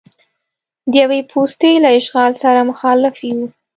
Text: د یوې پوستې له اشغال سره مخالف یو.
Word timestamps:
د 0.91 0.93
یوې 1.01 1.19
پوستې 1.31 1.71
له 1.83 1.89
اشغال 1.99 2.31
سره 2.43 2.67
مخالف 2.71 3.15
یو. 3.29 3.41